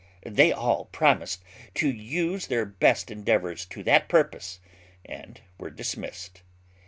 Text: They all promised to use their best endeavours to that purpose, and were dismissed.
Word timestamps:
They 0.25 0.51
all 0.51 0.85
promised 0.85 1.43
to 1.75 1.87
use 1.87 2.47
their 2.47 2.65
best 2.65 3.11
endeavours 3.11 3.67
to 3.67 3.83
that 3.83 4.09
purpose, 4.09 4.59
and 5.05 5.39
were 5.59 5.69
dismissed. 5.69 6.41